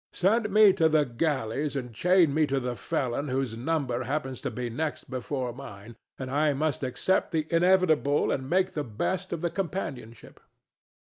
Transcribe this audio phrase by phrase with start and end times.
[0.13, 4.49] Send me to the galleys and chain me to the felon whose number happens to
[4.49, 9.41] be next before mine; and I must accept the inevitable and make the best of
[9.41, 10.39] the companionship.